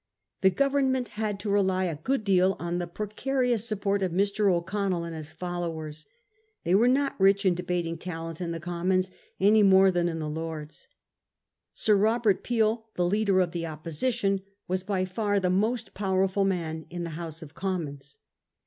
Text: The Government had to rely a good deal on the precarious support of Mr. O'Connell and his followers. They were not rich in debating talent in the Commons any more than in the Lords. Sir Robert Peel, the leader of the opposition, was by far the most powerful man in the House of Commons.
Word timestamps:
The 0.41 0.49
Government 0.49 1.09
had 1.09 1.39
to 1.41 1.49
rely 1.51 1.85
a 1.85 1.95
good 1.95 2.23
deal 2.23 2.55
on 2.57 2.79
the 2.79 2.87
precarious 2.87 3.67
support 3.67 4.01
of 4.01 4.11
Mr. 4.11 4.51
O'Connell 4.51 5.03
and 5.03 5.15
his 5.15 5.31
followers. 5.31 6.07
They 6.63 6.73
were 6.73 6.87
not 6.87 7.19
rich 7.19 7.45
in 7.45 7.53
debating 7.53 7.99
talent 7.99 8.41
in 8.41 8.49
the 8.49 8.59
Commons 8.59 9.11
any 9.39 9.61
more 9.61 9.91
than 9.91 10.09
in 10.09 10.17
the 10.17 10.27
Lords. 10.27 10.87
Sir 11.75 11.95
Robert 11.95 12.43
Peel, 12.43 12.87
the 12.95 13.05
leader 13.05 13.41
of 13.41 13.51
the 13.51 13.67
opposition, 13.67 14.41
was 14.67 14.81
by 14.81 15.05
far 15.05 15.39
the 15.39 15.51
most 15.51 15.93
powerful 15.93 16.45
man 16.45 16.87
in 16.89 17.03
the 17.03 17.11
House 17.11 17.43
of 17.43 17.53
Commons. 17.53 18.17